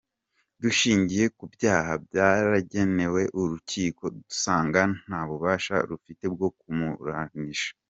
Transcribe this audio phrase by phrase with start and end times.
[0.61, 7.71] Dushingiye ku byaha byaregewe urukiko dusanga nta bubasha rufite bwo kumuburanisha.